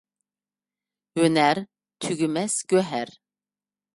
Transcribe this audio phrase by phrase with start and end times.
[1.19, 1.61] ھۆنەر–
[2.05, 3.15] تۈگىمەس گۆھەر.